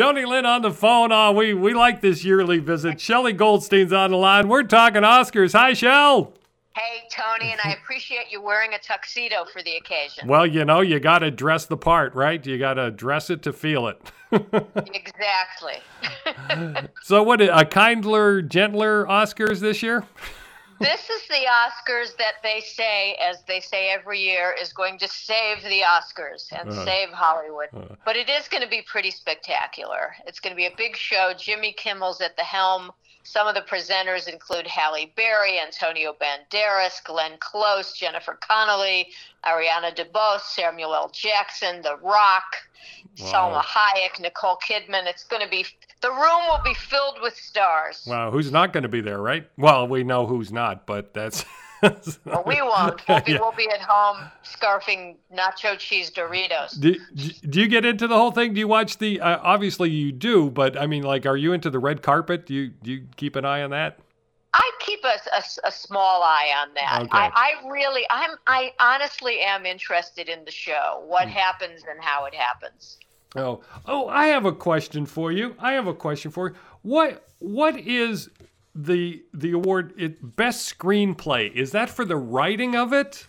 [0.00, 1.12] Tony Lynn on the phone.
[1.12, 2.98] Oh, we, we like this yearly visit.
[2.98, 4.48] Shelley Goldstein's on the line.
[4.48, 5.52] We're talking Oscars.
[5.52, 6.32] Hi, Shell.
[6.74, 10.26] Hey, Tony, and I appreciate you wearing a tuxedo for the occasion.
[10.26, 12.44] Well, you know, you got to dress the part, right?
[12.46, 14.00] You got to dress it to feel it.
[14.32, 15.82] exactly.
[17.02, 20.04] so, what, a kindler, gentler Oscars this year?
[20.80, 25.08] This is the Oscars that they say, as they say every year, is going to
[25.08, 27.68] save the Oscars and uh, save Hollywood.
[27.76, 30.14] Uh, but it is going to be pretty spectacular.
[30.26, 31.32] It's going to be a big show.
[31.36, 32.90] Jimmy Kimmel's at the helm.
[33.22, 39.08] Some of the presenters include Halle Berry, Antonio Banderas, Glenn Close, Jennifer Connelly,
[39.44, 41.10] Ariana DeBose, Samuel L.
[41.12, 42.56] Jackson, The Rock,
[43.20, 43.26] wow.
[43.32, 45.06] Salma Hayek, Nicole Kidman.
[45.06, 45.64] It's going to be
[46.00, 48.04] the room will be filled with stars.
[48.06, 49.48] Wow, who's not going to be there, right?
[49.56, 51.44] Well, we know who's not, but that's.
[51.82, 53.06] well, we won't.
[53.08, 53.38] We'll be, yeah.
[53.40, 56.78] we'll be at home scarfing nacho cheese Doritos.
[56.78, 56.96] Do,
[57.48, 58.54] do you get into the whole thing?
[58.54, 59.20] Do you watch the?
[59.20, 62.46] Uh, obviously, you do, but I mean, like, are you into the red carpet?
[62.46, 63.98] Do you do you keep an eye on that?
[64.52, 67.02] I keep a, a, a small eye on that.
[67.02, 67.10] Okay.
[67.12, 71.30] I, I really, I'm, I honestly am interested in the show, what mm.
[71.30, 72.98] happens and how it happens.
[73.36, 74.08] Oh, oh!
[74.08, 75.54] I have a question for you.
[75.60, 76.56] I have a question for you.
[76.82, 78.28] What what is
[78.74, 79.94] the the award?
[79.96, 81.52] It best screenplay.
[81.52, 83.28] Is that for the writing of it?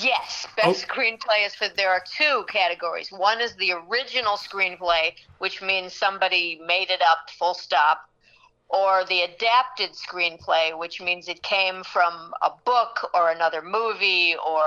[0.00, 0.94] Yes, best oh.
[0.94, 1.66] screenplay is for.
[1.76, 3.10] There are two categories.
[3.10, 8.08] One is the original screenplay, which means somebody made it up, full stop,
[8.72, 14.64] or the adapted screenplay, which means it came from a book or another movie or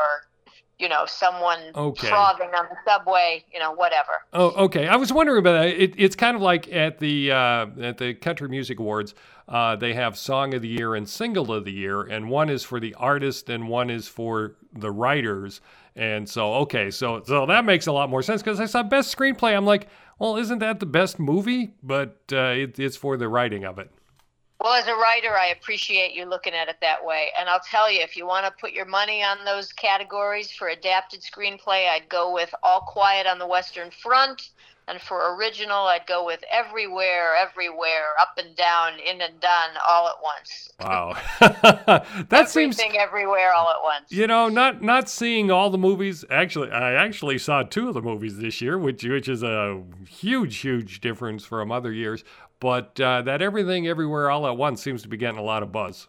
[0.79, 2.09] you know, someone okay.
[2.09, 4.11] frothing on the subway, you know, whatever.
[4.33, 4.87] Oh, okay.
[4.87, 5.67] I was wondering about that.
[5.69, 9.15] It, it's kind of like at the uh, at the Country Music Awards,
[9.47, 12.63] uh, they have Song of the Year and Single of the Year, and one is
[12.63, 15.61] for the artist and one is for the writers.
[15.95, 19.15] And so, okay, so so that makes a lot more sense because I saw Best
[19.15, 19.55] Screenplay.
[19.55, 19.87] I'm like,
[20.19, 21.73] well, isn't that the best movie?
[21.83, 23.91] But uh, it, it's for the writing of it.
[24.61, 27.27] Well, as a writer, I appreciate you looking at it that way.
[27.39, 30.69] And I'll tell you, if you want to put your money on those categories for
[30.69, 34.49] adapted screenplay, I'd go with All Quiet on the Western Front.
[34.87, 40.07] And for original, I'd go with Everywhere, Everywhere, Up and Down, In and Done, all
[40.07, 40.69] at once.
[40.79, 44.11] Wow, that Everything seems everywhere all at once.
[44.11, 46.23] You know, not not seeing all the movies.
[46.29, 50.57] Actually, I actually saw two of the movies this year, which which is a huge,
[50.57, 52.23] huge difference from other years
[52.59, 55.71] but uh, that everything everywhere all at once seems to be getting a lot of
[55.71, 56.07] buzz.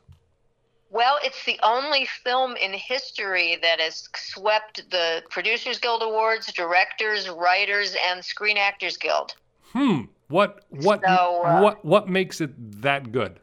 [0.97, 7.29] Well, it's the only film in history that has swept the Producers Guild Awards, Directors,
[7.29, 9.35] Writers, and Screen Actors Guild.
[9.75, 10.05] Hmm.
[10.29, 13.39] What what so, uh, what what makes it that good?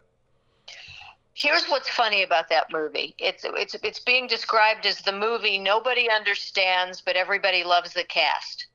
[1.35, 3.13] Here's what's funny about that movie.
[3.19, 8.65] It's it's it's being described as the movie nobody understands, but everybody loves the cast.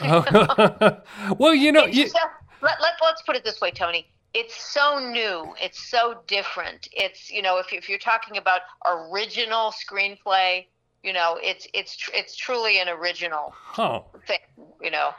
[1.38, 2.18] well, you know, you, so,
[2.62, 4.06] let, let, let's put it this way, Tony.
[4.38, 5.54] It's so new.
[5.58, 6.88] It's so different.
[6.92, 10.66] It's, you know, if, if you're talking about original screenplay,
[11.02, 14.02] you know, it's, it's, it's truly an original huh.
[14.26, 14.40] thing,
[14.82, 15.12] you know.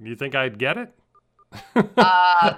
[0.00, 0.94] You think I'd get it?
[1.76, 2.54] Uh,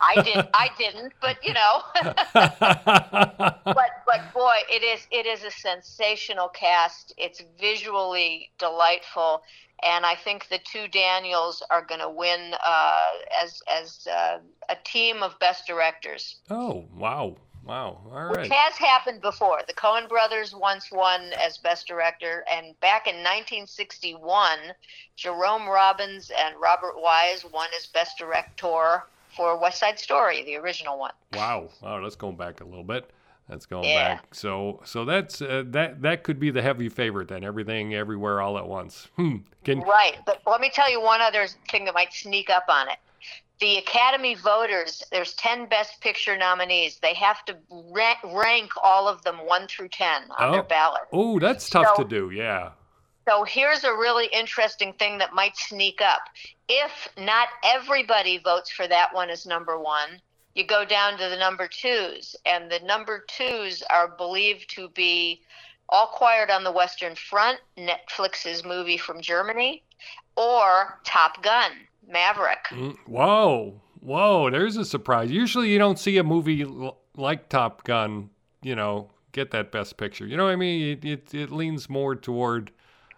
[0.00, 0.48] I did.
[0.54, 1.82] I didn't, but you know.
[2.32, 7.12] but but boy, it is it is a sensational cast.
[7.18, 9.42] It's visually delightful,
[9.82, 13.02] and I think the two Daniels are going to win uh,
[13.42, 16.36] as as uh, a team of best directors.
[16.50, 17.36] Oh wow!
[17.66, 17.98] Wow!
[18.12, 18.42] All right.
[18.42, 19.60] Which has happened before.
[19.66, 24.58] The Coen brothers once won as best director, and back in 1961,
[25.16, 29.02] Jerome Robbins and Robert Wise won as best director
[29.36, 31.12] for West Side Story, the original one.
[31.34, 31.68] Wow!
[31.82, 32.00] Wow!
[32.02, 33.10] Let's go back a little bit.
[33.48, 34.16] That's going yeah.
[34.16, 34.34] back.
[34.34, 37.44] So so that's uh, that that could be the heavy favorite then.
[37.44, 39.08] Everything everywhere all at once.
[39.16, 39.36] Hmm.
[39.64, 39.80] Can...
[39.80, 40.16] Right.
[40.26, 42.98] But let me tell you one other thing that might sneak up on it.
[43.58, 46.98] The Academy voters, there's 10 Best Picture nominees.
[47.00, 50.52] They have to rank, rank all of them 1 through 10 on oh.
[50.52, 51.02] their ballot.
[51.12, 52.30] Oh, that's tough so, to do.
[52.30, 52.70] Yeah.
[53.26, 56.20] So here's a really interesting thing that might sneak up.
[56.68, 60.20] If not everybody votes for that one as number one,
[60.54, 65.42] you go down to the number twos, and the number twos are believed to be
[65.88, 69.82] All Quiet on the Western Front, Netflix's movie from Germany,
[70.36, 71.72] or Top Gun,
[72.08, 72.64] Maverick.
[72.70, 75.30] Mm, whoa, whoa, there's a surprise.
[75.30, 76.64] Usually you don't see a movie
[77.16, 78.30] like Top Gun,
[78.62, 80.26] you know, get that best picture.
[80.26, 80.98] You know what I mean?
[80.98, 82.72] It, it, it leans more toward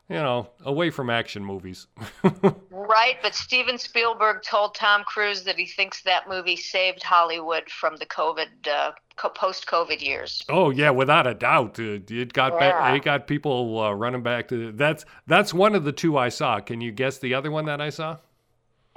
[0.09, 1.87] you know, away from action movies.
[2.71, 7.97] right, but Steven Spielberg told Tom Cruise that he thinks that movie saved Hollywood from
[7.97, 8.93] the COVID uh,
[9.35, 10.43] post-COVID years.
[10.49, 12.59] Oh yeah, without a doubt, it, it got yeah.
[12.59, 16.31] back, it got people uh, running back to that's that's one of the two I
[16.31, 16.59] saw.
[16.61, 18.17] Can you guess the other one that I saw?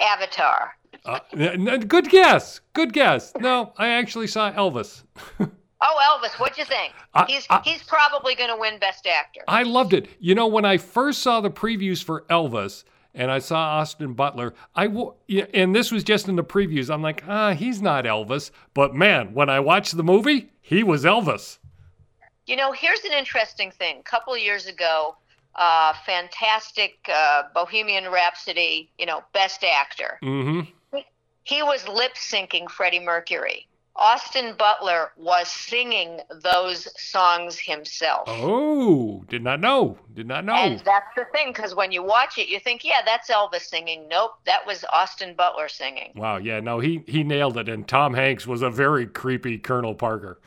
[0.01, 0.75] Avatar.
[1.05, 1.19] Uh,
[1.87, 2.59] good guess.
[2.73, 3.33] Good guess.
[3.39, 5.03] No, I actually saw Elvis.
[5.83, 6.93] Oh, Elvis, what'd you think?
[7.15, 9.41] I, he's I, he's probably going to win Best Actor.
[9.47, 10.07] I loved it.
[10.19, 12.83] You know, when I first saw the previews for Elvis,
[13.13, 14.53] and I saw Austin Butler.
[14.75, 15.13] I w-
[15.53, 16.93] and this was just in the previews.
[16.93, 18.51] I'm like, ah, he's not Elvis.
[18.73, 21.57] But man, when I watched the movie, he was Elvis.
[22.45, 23.97] You know, here's an interesting thing.
[23.99, 25.15] A couple of years ago,
[25.55, 30.19] uh, fantastic uh, Bohemian Rhapsody, you know, Best Actor.
[30.23, 30.97] Mm-hmm.
[31.43, 33.67] He was lip syncing Freddie Mercury.
[33.93, 38.23] Austin Butler was singing those songs himself.
[38.27, 39.97] Oh, did not know.
[40.13, 40.53] Did not know.
[40.53, 44.07] And that's the thing, because when you watch it, you think, yeah, that's Elvis singing.
[44.07, 46.13] Nope, that was Austin Butler singing.
[46.15, 47.67] Wow, yeah, no, he he nailed it.
[47.67, 50.39] And Tom Hanks was a very creepy Colonel Parker.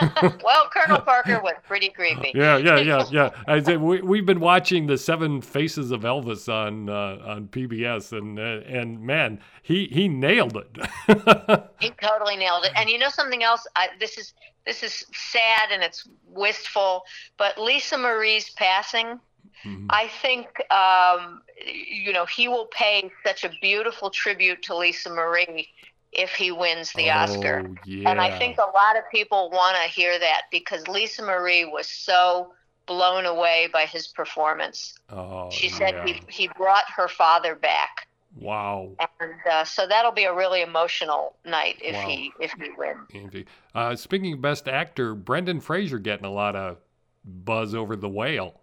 [0.44, 2.32] well, Colonel Parker was pretty creepy.
[2.40, 3.30] Yeah, yeah, yeah, yeah.
[3.46, 8.16] I said we we've been watching the Seven Faces of Elvis on uh, on PBS,
[8.16, 11.70] and uh, and man, he he nailed it.
[11.80, 12.72] he totally nailed it.
[12.76, 13.66] And you know something else?
[13.76, 14.32] I, this is
[14.64, 17.02] this is sad and it's wistful,
[17.36, 19.18] but Lisa Marie's passing.
[19.64, 19.86] Mm-hmm.
[19.90, 25.68] I think um, you know he will pay such a beautiful tribute to Lisa Marie
[26.12, 27.70] if he wins the oh, Oscar.
[27.84, 28.10] Yeah.
[28.10, 31.86] And I think a lot of people want to hear that because Lisa Marie was
[31.86, 32.52] so
[32.86, 34.94] blown away by his performance.
[35.10, 36.06] Oh, she said yeah.
[36.06, 38.08] he, he brought her father back.
[38.36, 38.92] Wow.
[39.20, 42.08] And uh, so that'll be a really emotional night if wow.
[42.08, 43.46] he if he wins.
[43.74, 46.78] Uh, speaking of best actor, Brendan Fraser getting a lot of
[47.24, 48.60] buzz over The Whale.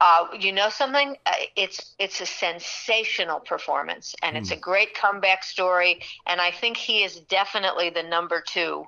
[0.00, 1.16] Uh, you know something?
[1.24, 4.60] Uh, it's it's a sensational performance, and it's a hmm.
[4.60, 6.00] great comeback story.
[6.26, 8.86] And I think he is definitely the number two.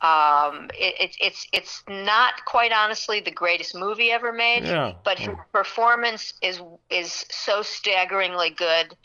[0.00, 4.92] Um, it, it, it's it's not quite honestly the greatest movie ever made, yeah.
[5.04, 8.96] but his performance is is so staggeringly good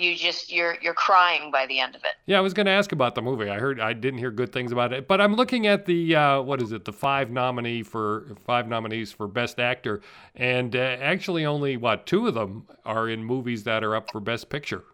[0.00, 2.12] you just you're you're crying by the end of it.
[2.26, 3.48] Yeah, I was going to ask about the movie.
[3.48, 6.42] I heard I didn't hear good things about it, but I'm looking at the uh,
[6.42, 6.84] what is it?
[6.84, 10.00] The five nominee for five nominees for best actor,
[10.34, 14.20] and uh, actually only what two of them are in movies that are up for
[14.20, 14.84] best picture.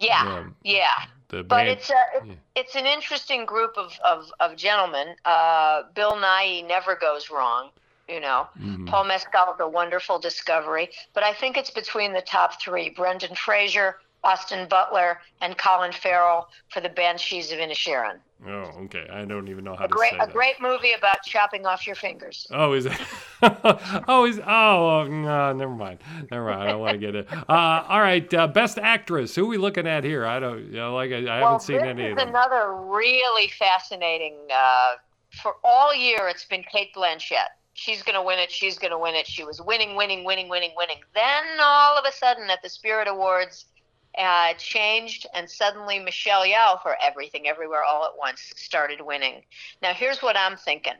[0.00, 1.04] Yeah, um, yeah.
[1.28, 2.34] but band, it's a it's, yeah.
[2.56, 5.14] it's, an interesting group of of, of gentlemen.
[5.24, 7.70] Uh, Bill Nighy never goes wrong
[8.08, 8.46] you know.
[8.58, 8.86] Mm-hmm.
[8.86, 10.90] Paul Mescal, the wonderful discovery.
[11.14, 16.48] But I think it's between the top three Brendan Fraser, Austin Butler, and Colin Farrell
[16.68, 18.18] for the Banshees of Inisherin.
[18.44, 19.06] Oh, okay.
[19.12, 20.32] I don't even know how a to great, say A that.
[20.32, 22.48] great movie about chopping off your fingers.
[22.50, 22.92] Oh, is it?
[24.08, 26.00] oh, is oh, no, never mind.
[26.28, 26.60] Never mind.
[26.60, 27.28] I don't want to get it.
[27.32, 29.34] Uh, all right, uh, best actress.
[29.36, 30.26] Who are we looking at here?
[30.26, 30.66] I don't.
[30.66, 32.28] You know, like I, I well, haven't seen any of them.
[32.28, 34.34] another really fascinating.
[34.52, 34.94] Uh,
[35.40, 38.98] for all year, it's been Cate Blanchett she's going to win it, she's going to
[38.98, 39.26] win it.
[39.26, 40.98] She was winning, winning, winning, winning, winning.
[41.14, 43.66] Then all of a sudden at the Spirit Awards,
[44.18, 49.42] uh, changed, and suddenly Michelle Yeoh for Everything Everywhere All at Once started winning.
[49.80, 50.94] Now, here's what I'm thinking.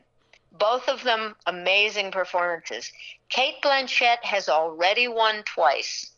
[0.51, 2.91] Both of them amazing performances.
[3.29, 6.11] Cate Blanchett has already won twice.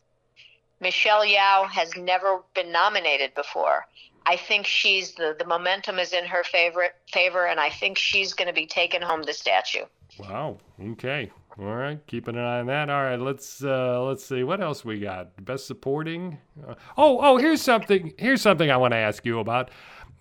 [0.80, 3.86] Michelle Yeoh has never been nominated before.
[4.26, 8.34] I think she's the the momentum is in her favorite favor, and I think she's
[8.34, 9.84] going to be taking home the statue.
[10.18, 10.58] Wow.
[10.92, 11.30] Okay.
[11.58, 12.04] All right.
[12.06, 12.90] Keeping an eye on that.
[12.90, 13.20] All right.
[13.20, 15.44] Let's uh, let's see what else we got.
[15.44, 16.38] Best supporting.
[16.66, 17.36] Uh, oh oh.
[17.36, 18.12] Here's something.
[18.18, 19.70] Here's something I want to ask you about.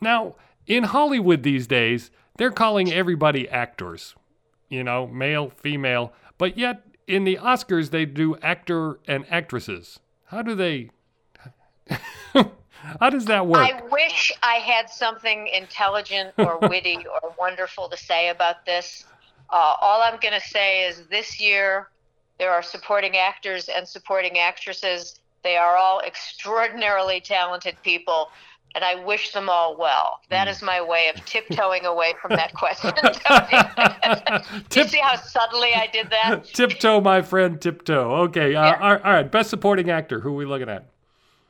[0.01, 0.35] Now
[0.67, 4.15] in Hollywood these days, they're calling everybody actors.
[4.69, 6.13] You know, male, female.
[6.38, 10.00] But yet in the Oscars they do actor and actresses.
[10.25, 10.89] How do they?
[12.99, 13.61] How does that work?
[13.61, 19.05] I wish I had something intelligent or witty or wonderful to say about this.
[19.49, 21.89] Uh, all I'm going to say is this year
[22.39, 25.19] there are supporting actors and supporting actresses.
[25.43, 28.29] They are all extraordinarily talented people,
[28.73, 30.19] and I wish them all well.
[30.29, 32.91] That is my way of tiptoeing away from that question.
[34.69, 36.45] Tip- you see how subtly I did that?
[36.45, 38.23] tiptoe, my friend, tiptoe.
[38.25, 38.79] Okay, uh, yeah.
[38.81, 39.31] all, all right.
[39.31, 40.19] Best supporting actor.
[40.19, 40.87] Who are we looking at?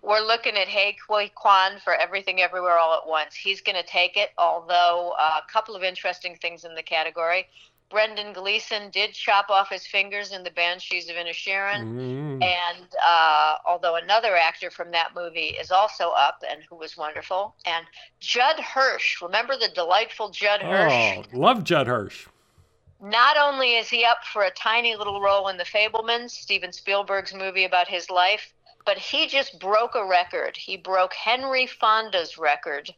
[0.05, 3.33] We're looking at Ke Huy Quan for Everything Everywhere All at Once.
[3.33, 7.47] He's going to take it, although uh, a couple of interesting things in the category.
[7.89, 11.83] Brendan Gleeson did chop off his fingers in The Banshees of Inisherin.
[11.83, 12.43] Mm.
[12.43, 17.55] And uh, although another actor from that movie is also up and who was wonderful.
[17.65, 17.85] And
[18.19, 20.93] Judd Hirsch, remember the delightful Judd Hirsch?
[20.93, 22.27] Oh, love Judd Hirsch.
[23.01, 27.33] Not only is he up for a tiny little role in The Fabelmans, Steven Spielberg's
[27.33, 28.53] movie about his life,
[28.85, 30.55] but he just broke a record.
[30.57, 32.93] He broke Henry Fonda's record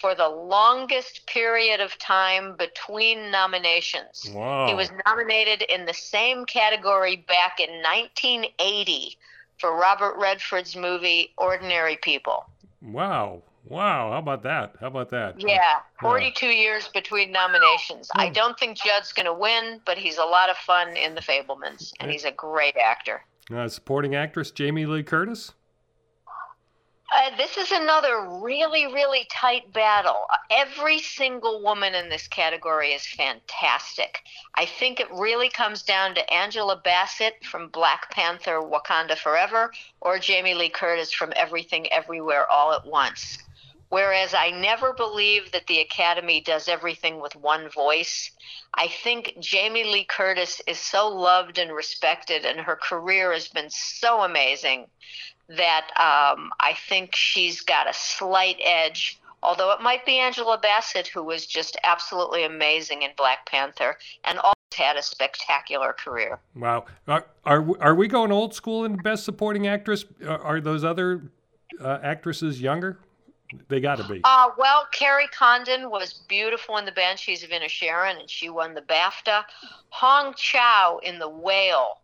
[0.00, 4.30] for the longest period of time between nominations.
[4.32, 4.66] Wow.
[4.68, 9.16] He was nominated in the same category back in 1980
[9.58, 12.44] for Robert Redford's movie Ordinary People.
[12.80, 13.42] Wow.
[13.64, 14.12] Wow.
[14.12, 14.76] How about that?
[14.80, 15.40] How about that?
[15.40, 15.80] Yeah.
[16.00, 16.52] 42 yeah.
[16.52, 18.08] years between nominations.
[18.14, 18.32] I hmm.
[18.32, 21.92] don't think Judd's going to win, but he's a lot of fun in The Fabelmans,
[22.00, 23.24] and he's a great actor.
[23.54, 25.52] Uh, supporting actress Jamie Lee Curtis?
[27.10, 30.26] Uh, this is another really, really tight battle.
[30.50, 34.18] Every single woman in this category is fantastic.
[34.54, 40.18] I think it really comes down to Angela Bassett from Black Panther Wakanda Forever or
[40.18, 43.38] Jamie Lee Curtis from Everything Everywhere All at Once.
[43.90, 48.30] Whereas I never believe that the Academy does everything with one voice.
[48.74, 53.70] I think Jamie Lee Curtis is so loved and respected, and her career has been
[53.70, 54.86] so amazing
[55.48, 59.18] that um, I think she's got a slight edge.
[59.42, 64.38] Although it might be Angela Bassett, who was just absolutely amazing in Black Panther and
[64.38, 66.40] always had a spectacular career.
[66.54, 66.86] Wow.
[67.06, 70.04] Are, are, are we going old school in Best Supporting Actress?
[70.26, 71.30] Are those other
[71.80, 72.98] uh, actresses younger?
[73.68, 74.20] They got to be.
[74.24, 78.82] Uh, well, Kerry Condon was beautiful in The Banshees of Inisherin, and she won the
[78.82, 79.44] BAFTA.
[79.90, 82.00] Hong Chau in The Whale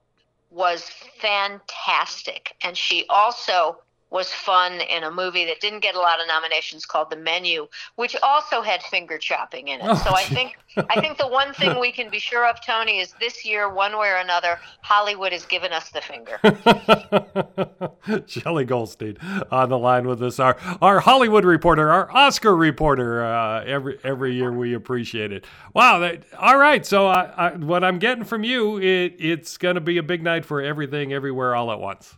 [0.51, 2.55] was fantastic.
[2.63, 3.79] And she also
[4.11, 7.67] was fun in a movie that didn't get a lot of nominations called The Menu,
[7.97, 9.87] which also had finger chopping in it.
[9.89, 10.57] Oh, so I think
[10.89, 13.99] I think the one thing we can be sure of, Tony, is this year, one
[13.99, 16.39] way or another, Hollywood has given us the finger.
[18.27, 19.17] Shelley Goldstein
[19.51, 23.25] on the line with us, our our Hollywood reporter, our Oscar reporter.
[23.25, 25.45] Uh, every every year we appreciate it.
[25.73, 25.99] Wow.
[26.01, 26.85] That, all right.
[26.85, 30.23] So I, I, what I'm getting from you, it, it's going to be a big
[30.23, 32.17] night for everything, everywhere, all at once.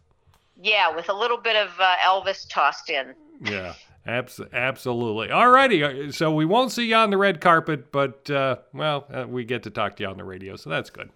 [0.66, 3.14] Yeah, with a little bit of uh, Elvis tossed in.
[3.40, 5.30] Yeah, abs- absolutely.
[5.30, 5.84] All righty.
[5.84, 9.44] Uh, so we won't see you on the red carpet, but, uh, well, uh, we
[9.44, 11.10] get to talk to you on the radio, so that's good.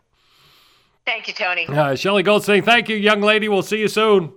[1.04, 1.66] Thank you, Tony.
[1.66, 3.48] Uh, Shelley Goldstein, thank you, young lady.
[3.48, 4.32] We'll see you soon.